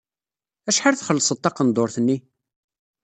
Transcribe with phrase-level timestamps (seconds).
[0.69, 2.17] Acḥal txellṣeḍ taqendurt-nni?